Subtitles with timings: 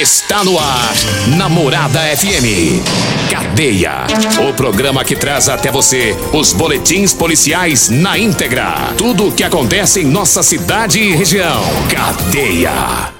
[0.00, 0.94] Está no ar,
[1.36, 2.80] Namorada FM.
[3.28, 4.06] Cadeia.
[4.48, 8.94] O programa que traz até você os boletins policiais na íntegra.
[8.96, 11.64] Tudo o que acontece em nossa cidade e região.
[11.90, 13.12] Cadeia.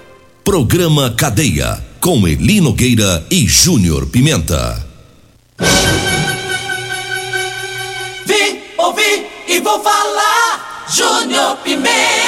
[0.45, 1.84] Programa Cadeia.
[1.98, 4.87] Com Eli Nogueira e Júnior Pimenta.
[8.24, 10.87] Vi, ouvi e vou falar.
[10.88, 12.18] Júnior Pimenta.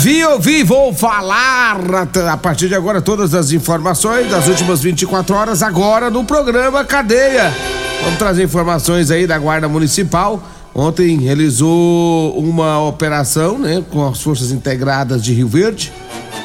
[0.00, 1.76] Vi, ouvi, vou falar
[2.30, 7.52] a partir de agora todas as informações das últimas 24 horas agora no programa Cadeia.
[8.04, 10.40] Vamos trazer informações aí da Guarda Municipal.
[10.72, 15.92] Ontem realizou uma operação, né, com as forças integradas de Rio Verde.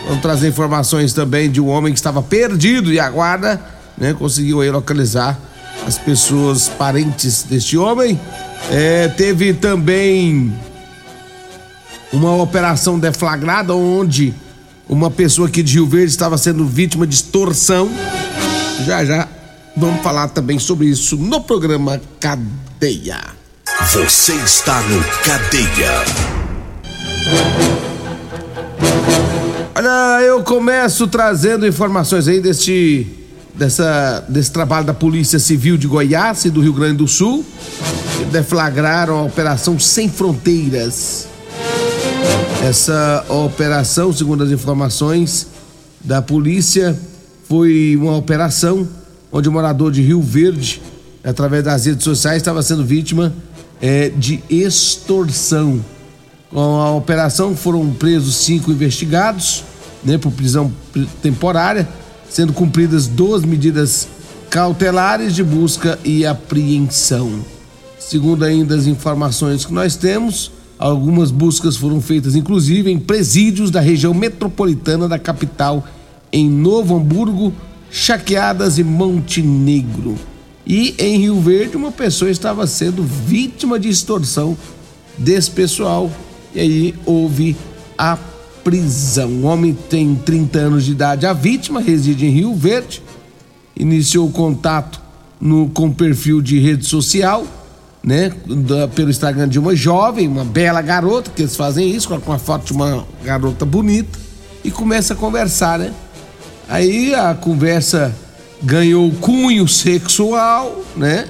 [0.08, 3.62] Vamos trazer informações também de um homem que estava perdido e a guarda,
[3.96, 5.38] né, conseguiu aí localizar
[5.86, 8.20] as pessoas parentes deste homem.
[8.72, 10.52] É, teve também
[12.14, 14.34] uma operação deflagrada onde
[14.88, 17.90] uma pessoa aqui de Rio Verde estava sendo vítima de extorsão.
[18.86, 19.28] Já já
[19.76, 23.20] vamos falar também sobre isso no programa Cadeia.
[23.92, 26.04] Você está no Cadeia.
[29.76, 33.08] Olha, eu começo trazendo informações aí deste
[33.56, 37.44] dessa desse trabalho da Polícia Civil de Goiás e do Rio Grande do Sul,
[38.18, 41.33] que deflagraram a operação Sem Fronteiras.
[42.64, 45.48] Essa operação, segundo as informações
[46.02, 46.98] da polícia,
[47.44, 48.88] foi uma operação
[49.30, 50.82] onde o morador de Rio Verde,
[51.26, 53.34] através das redes sociais, estava sendo vítima
[53.82, 55.84] é, de extorsão.
[56.50, 59.66] Com a operação foram presos cinco investigados,
[60.02, 60.72] né, por prisão
[61.22, 61.86] temporária,
[62.30, 64.08] sendo cumpridas duas medidas
[64.50, 67.44] cautelares de busca e apreensão.
[68.00, 70.50] Segundo ainda as informações que nós temos,
[70.84, 75.88] Algumas buscas foram feitas, inclusive, em presídios da região metropolitana da capital,
[76.30, 77.54] em Novo Hamburgo,
[77.90, 80.18] Chaqueadas e Montenegro.
[80.68, 84.58] E em Rio Verde, uma pessoa estava sendo vítima de extorsão
[85.18, 86.12] desse pessoal.
[86.54, 87.56] E aí houve
[87.98, 88.18] a
[88.62, 89.30] prisão.
[89.30, 91.26] O homem tem 30 anos de idade.
[91.26, 93.02] A vítima reside em Rio Verde.
[93.74, 95.00] Iniciou contato
[95.40, 97.48] no, com perfil de rede social
[98.04, 102.32] né, da, pelo Instagram de uma jovem, uma bela garota, que eles fazem isso, com
[102.32, 104.20] uma foto de uma garota bonita,
[104.64, 105.94] e começa a conversar, né?
[106.68, 108.14] Aí a conversa
[108.62, 111.28] ganhou cunho sexual, né?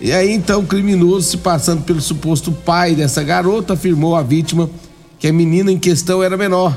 [0.00, 4.70] E aí então o criminoso, se passando pelo suposto pai dessa garota, afirmou à vítima
[5.18, 6.76] que a menina em questão era menor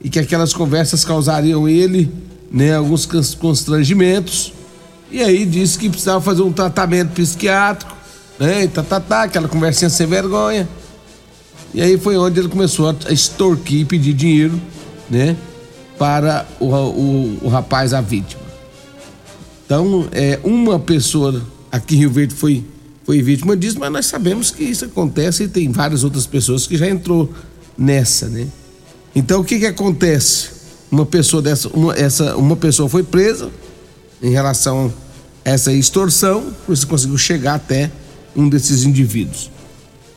[0.00, 2.12] e que aquelas conversas causariam ele,
[2.52, 4.52] né, alguns constrangimentos.
[5.10, 7.93] E aí disse que precisava fazer um tratamento psiquiátrico
[8.38, 8.66] né?
[8.68, 10.68] Tá, tá, tá, aquela conversinha sem vergonha.
[11.72, 14.60] E aí foi onde ele começou a extorquir e pedir dinheiro,
[15.10, 15.36] né?
[15.98, 18.42] Para o, o, o rapaz, a vítima.
[19.66, 21.42] Então, é, uma pessoa
[21.72, 22.64] aqui em Rio Verde foi,
[23.04, 26.76] foi vítima disso, mas nós sabemos que isso acontece e tem várias outras pessoas que
[26.76, 27.32] já entrou
[27.76, 28.46] nessa, né?
[29.14, 30.50] Então, o que que acontece?
[30.90, 33.50] Uma pessoa dessa, uma, essa, uma pessoa foi presa
[34.22, 34.92] em relação
[35.44, 37.90] a essa extorsão, você conseguiu chegar até
[38.36, 39.50] um desses indivíduos.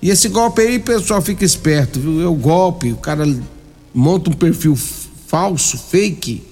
[0.01, 2.21] E esse golpe aí, pessoal, fica esperto, viu?
[2.21, 3.25] É o golpe, o cara
[3.93, 4.75] monta um perfil
[5.27, 6.43] falso, fake,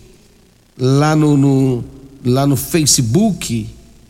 [0.77, 1.83] lá no, no,
[2.25, 3.69] lá no Facebook,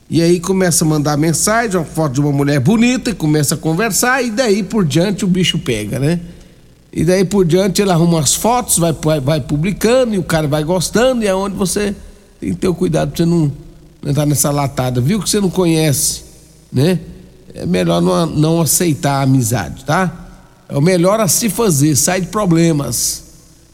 [0.10, 3.58] e aí começa a mandar mensagem, uma foto de uma mulher bonita, e começa a
[3.58, 6.20] conversar, e daí por diante o bicho pega, né?
[6.94, 10.48] E daí por diante ele arruma as fotos, vai, vai, vai publicando, e o cara
[10.48, 11.94] vai gostando, e é onde você
[12.40, 13.52] tem que ter o cuidado pra você não,
[14.02, 15.22] não entrar nessa latada, viu?
[15.22, 16.24] Que você não conhece,
[16.72, 17.00] né?
[17.56, 20.12] É melhor não, não aceitar a amizade, tá?
[20.68, 23.24] É o melhor a se fazer, sai de problemas.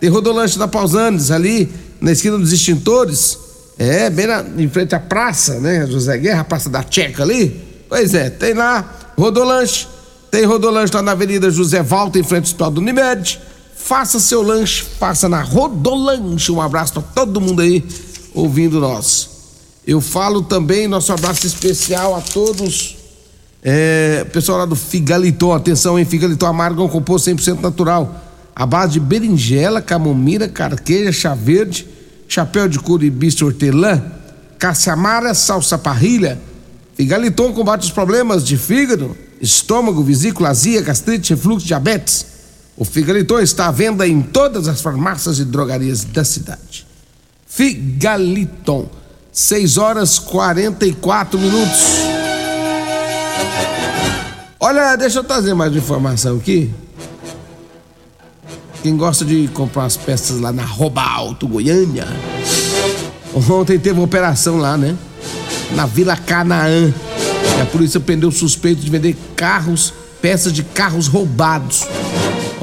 [0.00, 3.38] Tem Rodolanche da Pausanes, ali na esquina dos extintores.
[3.78, 5.86] É, bem na, em frente à praça, né?
[5.86, 7.84] José Guerra, praça da Tcheca ali.
[7.88, 8.84] Pois é, tem lá
[9.16, 9.86] Rodolanche.
[10.28, 13.38] Tem Rodolanche lá na Avenida José Valta, em frente ao Hospital do Unimed.
[13.84, 16.52] Faça seu lanche, faça na Rodolanche.
[16.52, 17.84] Um abraço para todo mundo aí
[18.32, 19.28] ouvindo nós.
[19.84, 22.96] Eu falo também, nosso abraço especial a todos.
[23.62, 26.04] É, pessoal lá do Figaliton, atenção, hein?
[26.04, 28.22] Figaliton amargo é um composto 100% natural.
[28.54, 31.86] A base de berinjela, camomila, carqueja, chá verde,
[32.28, 34.00] chapéu de couro e bicho hortelã,
[34.60, 36.40] caça-amara, salsa parrilha.
[36.94, 42.31] Figaliton combate os problemas de fígado, estômago, vesícula, azia, gastrite, refluxo, diabetes.
[42.76, 46.86] O Figaliton está à venda em todas as farmácias e drogarias da cidade.
[47.46, 48.88] Figaliton
[49.30, 51.80] 6 horas 44 minutos.
[54.58, 56.72] Olha, deixa eu trazer mais informação aqui.
[58.82, 62.06] Quem gosta de comprar as peças lá na Roba Alto, Goiânia.
[63.34, 64.96] Ontem teve uma operação lá, né?
[65.74, 66.92] Na Vila Canaã.
[67.60, 71.86] A polícia prendeu suspeito de vender carros, peças de carros roubados.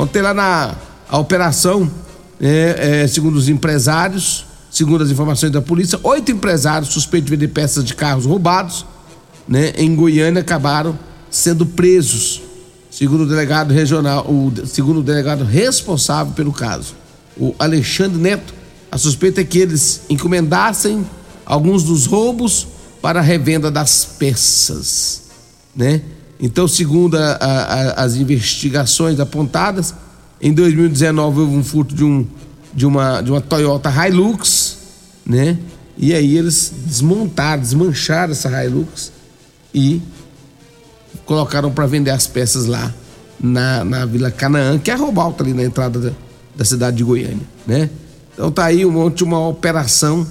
[0.02, 0.76] Ontem lá na
[1.12, 1.92] operação,
[2.40, 7.48] é, é, segundo os empresários, Segundo as informações da polícia, oito empresários suspeitos de vender
[7.48, 8.86] peças de carros roubados
[9.48, 10.98] né, em Goiânia acabaram
[11.30, 12.42] sendo presos,
[12.92, 16.94] segundo o delegado regional, o, segundo o delegado responsável pelo caso,
[17.36, 18.54] o Alexandre Neto.
[18.92, 21.06] A suspeita é que eles encomendassem
[21.46, 22.68] alguns dos roubos
[23.02, 25.24] para a revenda das peças,
[25.76, 26.02] né?
[26.40, 29.94] Então, segundo a, a, as investigações apontadas,
[30.42, 32.26] em 2019 houve um furto de um
[32.74, 34.78] de uma, de uma Toyota Hilux,
[35.26, 35.58] né?
[35.98, 39.12] E aí eles desmontaram, desmancharam essa Hilux
[39.74, 40.02] e
[41.26, 42.94] colocaram para vender as peças lá
[43.40, 46.12] na, na Vila Canaã, que é a Robalta ali na entrada da,
[46.56, 47.90] da cidade de Goiânia, né?
[48.34, 50.26] Então tá aí ontem uma operação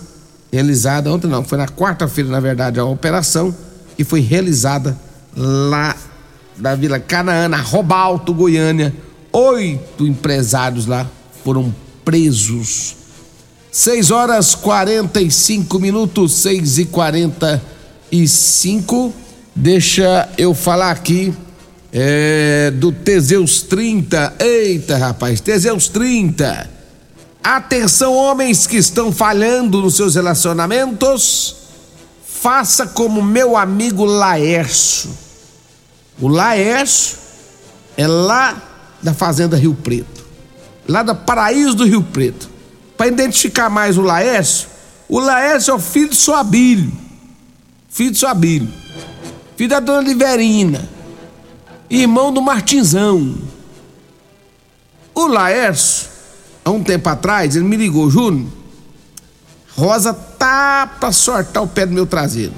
[0.50, 3.54] realizada, ontem não, foi na quarta-feira, na verdade, a operação
[3.96, 4.96] que foi realizada
[5.38, 5.96] lá
[6.56, 8.92] da Vila Canaã, na Robalto, Goiânia.
[9.32, 11.08] Oito empresários lá
[11.44, 11.72] foram
[12.04, 12.96] presos.
[13.70, 19.14] 6 horas 45 minutos, 6 e 45.
[19.54, 21.32] Deixa eu falar aqui
[21.92, 24.34] é, do Teseus 30.
[24.40, 26.68] Eita, rapaz, Teseus 30.
[27.42, 31.54] Atenção, homens que estão falhando nos seus relacionamentos.
[32.26, 35.27] Faça como meu amigo Laércio.
[36.20, 37.18] O Laércio
[37.96, 38.60] é lá
[39.02, 40.18] da Fazenda Rio Preto
[40.88, 42.48] lá da Paraíso do Rio Preto.
[42.96, 44.68] Para identificar mais o Laércio,
[45.08, 46.90] o Laércio é o filho de Soabílio.
[47.90, 48.68] Filho de Soabílio.
[49.56, 50.88] Filho da dona Liverina.
[51.90, 53.36] Irmão do Martinzão.
[55.14, 56.08] O Laércio,
[56.64, 58.48] há um tempo atrás, ele me ligou, Júnior.
[59.76, 62.52] Rosa tá pra sortar o pé do meu traseiro.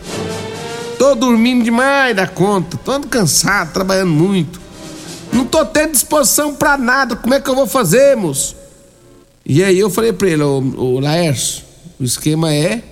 [1.00, 4.60] Tô dormindo demais da conta, tô andando cansado, trabalhando muito.
[5.32, 7.16] Não tô tendo disposição para nada.
[7.16, 8.54] Como é que eu vou fazer, moço?
[9.42, 11.64] E aí eu falei para ele, o, Laércio,
[11.98, 12.82] o esquema é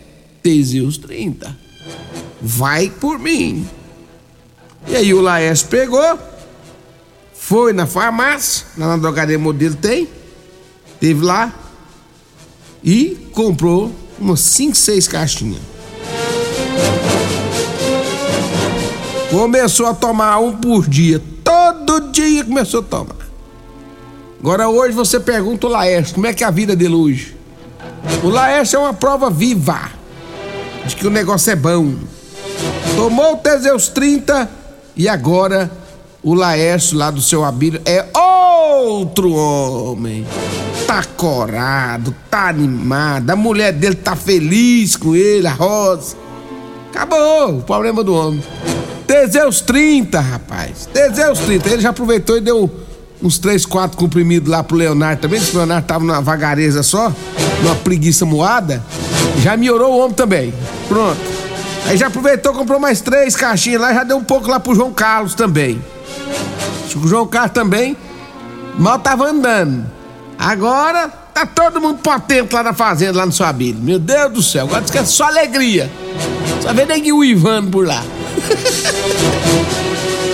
[0.42, 1.54] Teseus 30.
[2.40, 3.68] Vai por mim.
[4.86, 6.18] E aí o Laércio pegou,
[7.34, 10.08] foi na farmácia, na drogaria modelo tem,
[10.98, 11.54] teve lá
[12.82, 15.77] e comprou umas 5, 6 caixinhas.
[19.30, 23.16] Começou a tomar um por dia Todo dia começou a tomar.
[24.38, 27.34] Agora hoje você pergunta o Laércio, como é que é a vida dele hoje?
[28.22, 29.90] O Laércio é uma prova viva
[30.84, 31.94] de que o negócio é bom.
[32.94, 34.46] Tomou o Teseus 30
[34.94, 35.70] e agora
[36.22, 40.26] o Laércio lá do seu Abílio é outro homem.
[40.86, 46.14] Tá corado, tá animado, a mulher dele tá feliz com ele, a Rosa.
[46.90, 48.42] Acabou o problema do homem.
[49.08, 50.86] Teseus 30, rapaz.
[50.92, 51.70] Teseus 30.
[51.70, 52.70] Ele já aproveitou e deu
[53.22, 55.40] uns 3, 4 comprimidos lá pro Leonardo também.
[55.40, 57.10] Disse que o Leonardo tava numa vagareza só.
[57.62, 58.84] numa preguiça moada,
[59.42, 60.52] já melhorou o homem também.
[60.88, 61.18] Pronto.
[61.86, 64.92] Aí já aproveitou, comprou mais três caixinhas lá, já deu um pouco lá pro João
[64.92, 65.82] Carlos também.
[66.94, 67.96] O João Carlos também
[68.78, 69.86] mal tava andando.
[70.38, 73.80] Agora tá todo mundo potente lá na fazenda, lá no Suabile.
[73.80, 75.90] Meu Deus do céu, agora diz que é só alegria.
[76.60, 78.04] Só vê neguinho uivando por lá.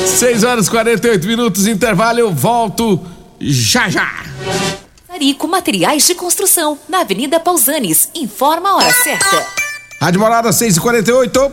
[0.06, 3.00] 6 horas e 48 minutos, intervalo, eu volto
[3.40, 4.25] já já.
[5.06, 8.09] Sarico Materiais de Construção, na Avenida Pausanes.
[8.14, 9.47] Informa a hora certa.
[10.00, 11.52] Rádio Morada 6 e 48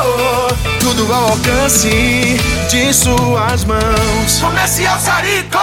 [0.79, 2.37] tudo ao alcance
[2.69, 4.39] de suas mãos.
[4.39, 5.59] Comercial Sarico.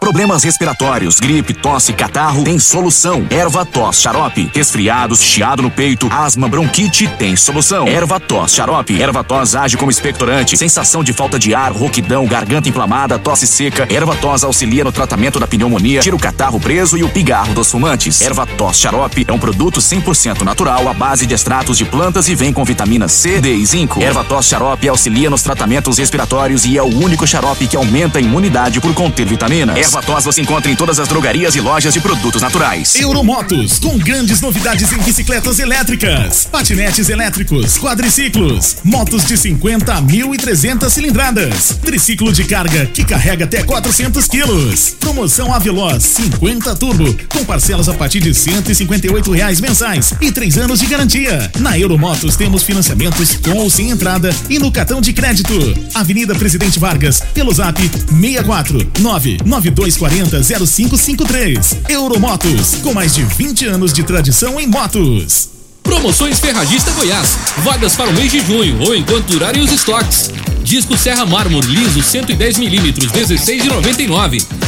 [0.00, 3.26] Problemas respiratórios, gripe, tosse, catarro, tem solução.
[3.28, 4.50] Erva tos, xarope.
[4.54, 7.86] Resfriados, chiado no peito, asma, bronquite, tem solução.
[7.86, 9.02] Erva tos, xarope.
[9.02, 10.56] Erva tos age como expectorante.
[10.56, 13.86] Sensação de falta de ar, rouquidão, garganta inflamada, tosse seca.
[13.92, 17.70] Erva tos auxilia no tratamento da pneumonia, tira o catarro preso e o pigarro dos
[17.70, 18.22] fumantes.
[18.22, 22.34] Erva tos xarope é um produto 100% natural à base de extratos de plantas e
[22.34, 24.00] vem com vitamina C, D e zinco.
[24.02, 28.22] Erva tos xarope auxilia nos tratamentos respiratórios e é o único xarope que aumenta a
[28.22, 29.76] imunidade por conter vitaminas.
[29.76, 32.94] Erva tos você encontra em todas as drogarias e lojas de produtos naturais.
[32.96, 40.88] Euromotos, com grandes novidades em bicicletas elétricas, patinetes elétricos, quadriciclos, motos de 50 a 1.300
[40.90, 44.96] cilindradas, triciclo de carga que carrega até 400 quilos.
[45.00, 50.80] Promoção Aveloz 50 Turbo, com parcelas a partir de 158 reais mensais e três anos
[50.80, 51.50] de garantia.
[51.58, 55.54] Na Euromotos temos financiamentos com ou sem entrada e no cartão de crédito.
[55.94, 61.76] Avenida Presidente Vargas, pelo zap 64 99240 0553.
[61.88, 65.50] Euromotos, com mais de 20 anos de tradição em motos.
[65.82, 67.38] Promoções Ferragista Goiás.
[67.58, 70.30] Vagas para o mês de junho ou enquanto durarem os estoques.
[70.62, 74.67] Disco Serra Mármore liso 110 milímetros 16,99.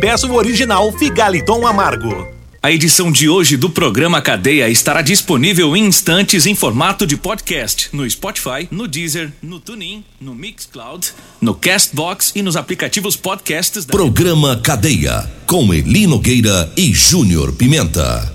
[0.01, 2.27] peça o original Figaliton Amargo.
[2.59, 7.87] A edição de hoje do programa Cadeia estará disponível em instantes em formato de podcast
[7.93, 13.91] no Spotify, no Deezer, no TuneIn, no Mixcloud, no Castbox e nos aplicativos podcasts da
[13.91, 18.33] Programa Cadeia com Eli Nogueira e Júnior Pimenta.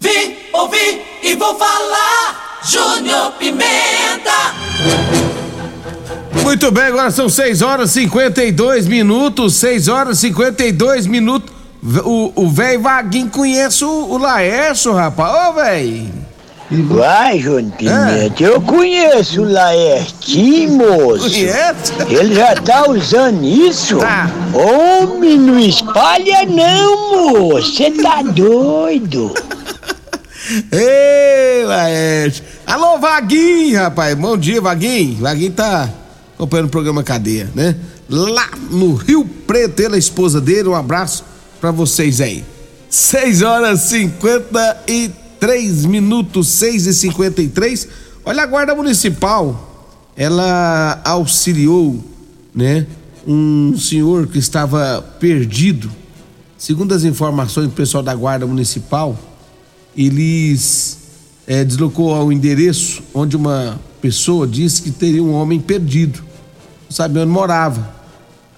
[0.00, 2.62] Vi, ouvi e vou falar.
[2.64, 5.31] Júnior Pimenta.
[6.42, 9.54] Muito bem, agora são 6 horas e 52 minutos.
[9.56, 11.52] 6 horas e 52 minutos.
[12.36, 15.48] O velho Vaguinho conhece o, o Laércio, rapaz.
[15.48, 16.10] Ô, velho.
[16.70, 21.30] Vai, João Pimenta, eu conheço o Laertinho, moço.
[21.30, 21.92] Conhece?
[22.08, 23.98] Ele já tá usando isso?
[23.98, 24.30] Tá.
[24.54, 27.74] Homem, não espalha não, moço.
[27.74, 29.34] Você tá doido.
[30.72, 32.42] Ei, Laércio.
[32.66, 34.14] Alô, Vaguinho, rapaz.
[34.14, 35.18] Bom dia, Vaguinho.
[35.20, 35.88] Vaguinho tá
[36.42, 37.76] acompanhando o programa Cadeia, né?
[38.08, 40.68] Lá no Rio Preto, ele, a esposa dele.
[40.68, 41.24] Um abraço
[41.60, 42.44] pra vocês aí.
[42.90, 47.88] 6 horas e 53 minutos, 6 e 53
[48.24, 52.02] Olha, a Guarda Municipal, ela auxiliou,
[52.54, 52.86] né?
[53.26, 55.90] Um senhor que estava perdido.
[56.58, 59.18] Segundo as informações do pessoal da Guarda Municipal,
[59.96, 60.98] eles
[61.46, 66.22] é, deslocou ao endereço onde uma pessoa disse que teria um homem perdido,
[66.92, 67.90] não sabia onde morava.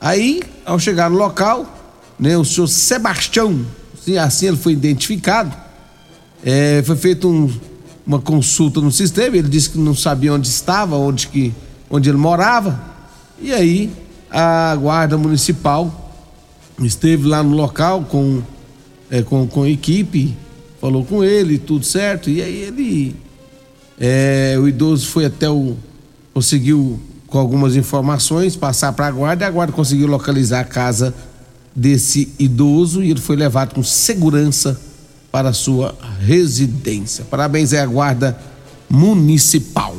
[0.00, 1.72] Aí, ao chegar no local,
[2.18, 3.64] né, o senhor Sebastião,
[4.20, 5.56] assim, ele foi identificado,
[6.44, 7.48] é, foi feita um,
[8.04, 11.54] uma consulta no sistema, ele disse que não sabia onde estava, onde, que,
[11.88, 12.78] onde ele morava,
[13.40, 13.90] e aí
[14.30, 16.12] a guarda municipal
[16.80, 18.42] esteve lá no local com,
[19.10, 20.36] é, com, com equipe,
[20.80, 23.16] falou com ele, tudo certo, e aí ele.
[23.96, 25.76] É, o idoso foi até o.
[26.34, 27.00] conseguiu,
[27.34, 31.12] com algumas informações, passar para a guarda, a guarda conseguiu localizar a casa
[31.74, 34.80] desse idoso e ele foi levado com segurança
[35.32, 37.26] para sua residência.
[37.28, 38.38] Parabéns aí à guarda
[38.88, 39.96] municipal.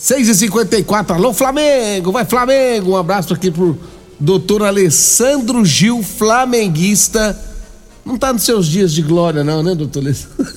[0.00, 2.92] 6h54, alô Flamengo, vai Flamengo!
[2.92, 3.76] Um abraço aqui pro
[4.20, 7.36] doutor Alessandro Gil, flamenguista.
[8.06, 10.46] Não tá nos seus dias de glória, não, né, doutor Alessandro?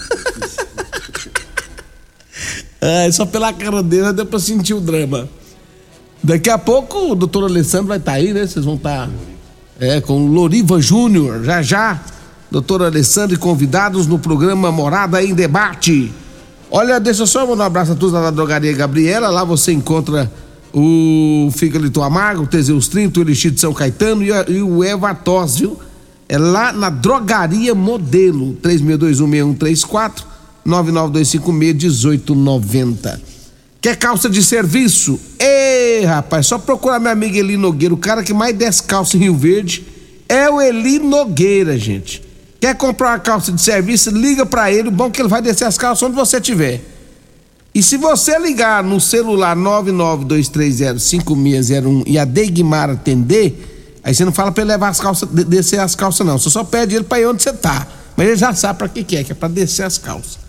[2.80, 5.28] é, só pela cara dele deu pra sentir o drama.
[6.26, 8.48] Daqui a pouco o doutor Alessandro vai estar tá aí, né?
[8.48, 9.12] Vocês vão estar tá,
[9.80, 12.02] é, com o Loriva Júnior, já já.
[12.50, 16.12] Doutor Alessandro e convidados no programa Morada em Debate.
[16.72, 19.30] Olha, deixa eu só mandar um abraço a todos da drogaria Gabriela.
[19.30, 20.32] Lá você encontra
[20.74, 24.84] o Fígado Amargo, o Teseus 30, o Elixir de São Caetano e, a, e o
[24.84, 25.80] Evatós, viu?
[26.28, 30.24] É lá na Drogaria Modelo, 36216134,
[30.66, 33.36] 992561890.
[33.86, 35.20] Quer calça de serviço?
[35.40, 35.46] Ei,
[36.06, 39.36] rapaz, só procurar meu amigo Eli Nogueira, o cara que mais desce calça em Rio
[39.36, 39.86] Verde
[40.28, 42.22] é o Eli Nogueira, gente.
[42.60, 44.10] Quer comprar uma calça de serviço?
[44.10, 46.82] Liga para ele, o bom é que ele vai descer as calças onde você estiver.
[47.74, 54.50] E se você ligar no celular 992305601 e a Deigmar atender, aí você não fala
[54.52, 56.40] para ele levar as calças, descer as calças não.
[56.40, 57.86] Você só pede ele para ir onde você tá.
[58.16, 60.40] Mas ele já sabe para que que é, que é para descer as calças.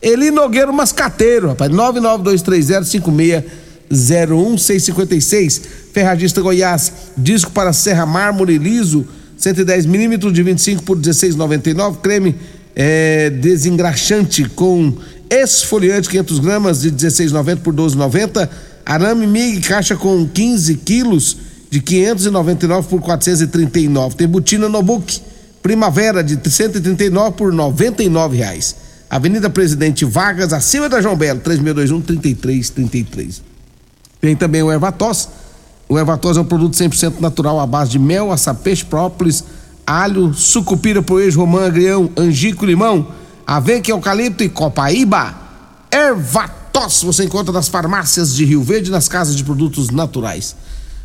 [0.00, 10.32] Eli Nogueiro Mascateiro, rapaz, 992305601 656, Ferragista Goiás, disco para Serra Mármore Liso, 110 milímetros
[10.32, 12.34] de 25 por 16,99, creme
[12.74, 14.94] é, desengraxante com
[15.30, 18.48] esfoliante 500 gramas de 16,90 por 12,90,
[18.84, 21.36] arame MIG caixa com 15 quilos
[21.70, 24.16] de 599 por 439.
[24.16, 25.20] Tem botina no book
[25.62, 28.76] primavera de 139 por 99 reais.
[29.10, 33.55] Avenida Presidente Vargas, acima da João Belo, 3621 3333.
[34.26, 35.28] Tem também o Ervatos
[35.88, 39.44] o Evatos é um produto 100% natural à base de mel, açapeixe, própolis,
[39.86, 43.06] alho, sucupira, poejo, romã, agrião, angico, limão,
[43.46, 45.32] avenca, eucalipto e copaíba.
[45.88, 50.56] Ervatos você encontra nas farmácias de Rio Verde nas casas de produtos naturais.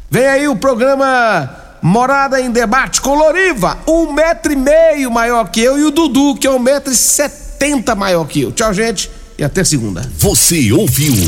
[0.09, 1.47] Vem aí o programa
[1.79, 6.35] Morada em Debate com Loriva, um metro e meio maior que eu e o Dudu,
[6.37, 8.51] que é um metro e setenta maior que eu.
[8.51, 10.09] Tchau, gente, e até segunda.
[10.17, 11.13] Você ouviu